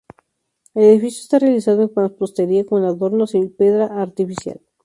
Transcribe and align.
El 0.73 0.85
edificio 0.85 1.19
está 1.21 1.37
realizado 1.37 1.83
en 1.83 1.91
mampostería 1.95 2.65
con 2.65 2.83
adornos 2.85 3.35
en 3.35 3.53
piedra 3.55 3.85
artificial. 3.85 4.59